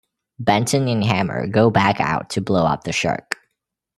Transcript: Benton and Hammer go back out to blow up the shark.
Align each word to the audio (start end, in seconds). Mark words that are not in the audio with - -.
Benton 0.39 0.87
and 0.87 1.03
Hammer 1.03 1.45
go 1.45 1.69
back 1.69 1.99
out 2.01 2.31
to 2.31 2.41
blow 2.41 2.65
up 2.65 2.85
the 2.85 2.91
shark. 2.91 3.37